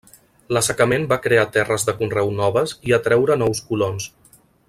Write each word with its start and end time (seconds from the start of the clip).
L'assecament 0.55 1.03
va 1.11 1.17
crear 1.25 1.43
terres 1.57 1.85
de 1.89 1.95
conreu 2.01 2.33
noves 2.41 2.75
i 2.91 2.97
atreure 2.99 3.39
nous 3.43 3.63
colons. 3.71 4.09